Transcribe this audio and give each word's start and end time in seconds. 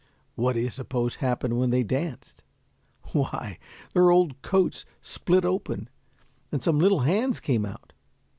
What 0.33 0.53
do 0.53 0.61
you 0.61 0.71
suppose 0.71 1.17
happened 1.17 1.59
when 1.59 1.69
they 1.69 1.83
danced? 1.83 2.41
Why, 3.13 3.59
their 3.93 4.09
old 4.09 4.41
coats 4.41 4.83
split 4.99 5.45
open, 5.45 5.89
and 6.51 6.63
some 6.63 6.79
little 6.79 7.01
hands 7.01 7.39
came 7.39 7.67
out. 7.67 7.93